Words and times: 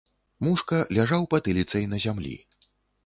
Мушка 0.45 0.79
ляжаў 0.97 1.27
патыліцай 1.35 1.83
на 1.95 2.03
зямлі. 2.07 2.35